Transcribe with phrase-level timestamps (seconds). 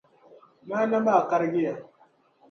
[0.69, 1.73] Maana maa karigiya.